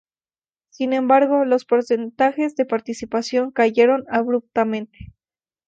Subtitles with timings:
[0.71, 5.13] Sin embargo, los porcentajes de participación cayeron abruptamente.